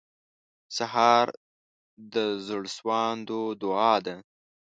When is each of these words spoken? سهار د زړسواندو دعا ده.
سهار 0.77 1.27
د 2.13 2.15
زړسواندو 2.47 3.39
دعا 3.61 3.95
ده. 4.05 4.15